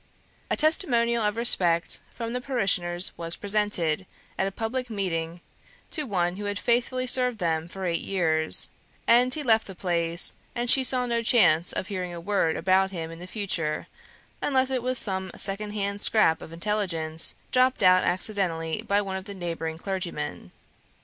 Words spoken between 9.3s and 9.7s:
he left